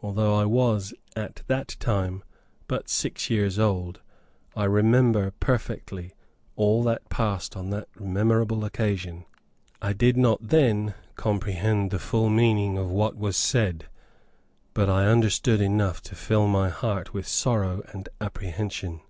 Though 0.00 0.36
I 0.38 0.44
was 0.44 0.94
at 1.16 1.42
that 1.48 1.74
time 1.80 2.22
but 2.68 2.88
six 2.88 3.28
years 3.30 3.58
old, 3.58 4.00
I 4.54 4.62
remember 4.62 5.32
perfectly, 5.40 6.14
all 6.54 6.84
that 6.84 7.08
passed 7.08 7.54
upon 7.56 7.70
that 7.70 7.88
memorable 7.98 8.64
occasion. 8.64 9.24
I 9.82 9.92
did 9.92 10.16
not 10.16 10.38
then 10.40 10.94
comprehend 11.16 11.90
the 11.90 11.98
full 11.98 12.28
meaning 12.30 12.78
of 12.78 12.92
what 12.92 13.16
was 13.16 13.36
said, 13.36 13.86
but 14.72 14.88
I 14.88 15.06
understood 15.08 15.60
enough 15.60 16.00
to 16.02 16.14
fill 16.14 16.46
my 16.46 16.68
heart 16.68 17.12
with 17.12 17.26
sorrow 17.26 17.82
and 17.92 18.08
apprehension. 18.20 19.00